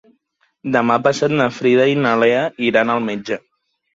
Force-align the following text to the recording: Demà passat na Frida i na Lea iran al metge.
Demà 0.75 0.95
passat 1.07 1.35
na 1.41 1.47
Frida 1.57 1.85
i 1.93 1.99
na 2.05 2.15
Lea 2.23 2.41
iran 2.71 2.95
al 2.97 3.05
metge. 3.11 3.41